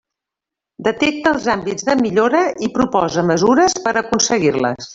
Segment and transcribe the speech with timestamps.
[0.87, 4.89] Detecta els àmbits de millora i proposa mesures per aconseguir-les.